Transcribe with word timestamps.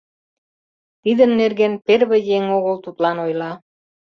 Тидын 1.03 1.31
нерген 1.41 1.73
первый 1.87 2.21
еҥ 2.37 2.45
огыл 2.57 2.75
тудлан 2.85 3.17
ойла. 3.25 3.51